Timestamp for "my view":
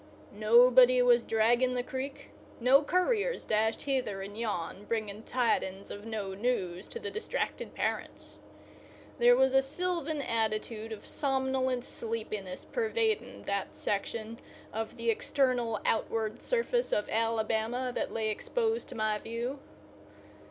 18.95-19.59